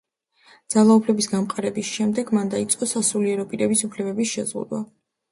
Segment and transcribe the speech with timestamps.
[0.75, 4.81] ძალაუფლების გამყარების შემდეგ, მან დაიწყო სასულიერო პირების უფლებების შეზღუდვა.